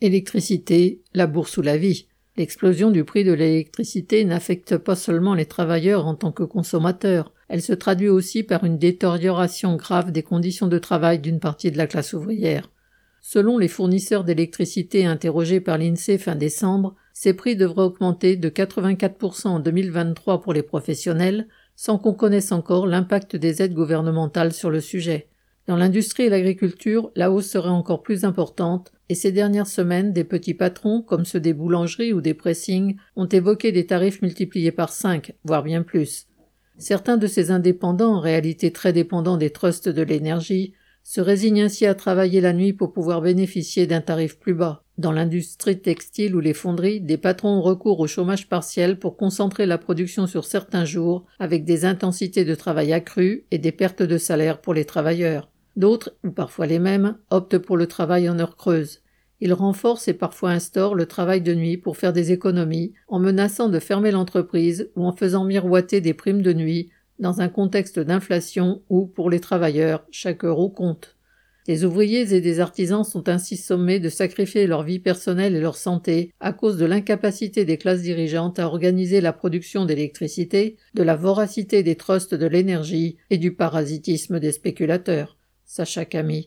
[0.00, 2.06] Électricité, la bourse ou la vie.
[2.36, 7.62] L'explosion du prix de l'électricité n'affecte pas seulement les travailleurs en tant que consommateurs, elle
[7.62, 11.86] se traduit aussi par une détérioration grave des conditions de travail d'une partie de la
[11.86, 12.70] classe ouvrière.
[13.20, 19.48] Selon les fournisseurs d'électricité interrogés par l'INSEE fin décembre, ces prix devraient augmenter de 84%
[19.48, 24.80] en 2023 pour les professionnels, sans qu'on connaisse encore l'impact des aides gouvernementales sur le
[24.80, 25.28] sujet.
[25.68, 30.24] Dans l'industrie et l'agriculture, la hausse serait encore plus importante, et ces dernières semaines, des
[30.24, 34.88] petits patrons, comme ceux des boulangeries ou des pressings, ont évoqué des tarifs multipliés par
[34.88, 36.26] cinq, voire bien plus.
[36.78, 41.84] Certains de ces indépendants, en réalité très dépendants des trusts de l'énergie, se résignent ainsi
[41.84, 44.84] à travailler la nuit pour pouvoir bénéficier d'un tarif plus bas.
[44.96, 49.66] Dans l'industrie textile ou les fonderies, des patrons ont recours au chômage partiel pour concentrer
[49.66, 54.16] la production sur certains jours, avec des intensités de travail accrues et des pertes de
[54.16, 55.50] salaire pour les travailleurs.
[55.78, 59.00] D'autres, ou parfois les mêmes, optent pour le travail en heures creuses.
[59.40, 63.68] Ils renforcent et parfois instaurent le travail de nuit pour faire des économies, en menaçant
[63.68, 68.82] de fermer l'entreprise ou en faisant miroiter des primes de nuit dans un contexte d'inflation
[68.88, 71.14] où, pour les travailleurs, chaque euro compte.
[71.68, 75.76] Des ouvriers et des artisans sont ainsi sommés de sacrifier leur vie personnelle et leur
[75.76, 81.14] santé à cause de l'incapacité des classes dirigeantes à organiser la production d'électricité, de la
[81.14, 85.37] voracité des trusts de l'énergie et du parasitisme des spéculateurs.
[85.70, 86.36] Sacha Camille.